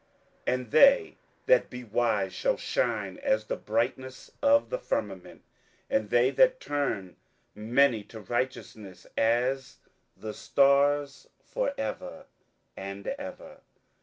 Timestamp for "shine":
2.57-3.19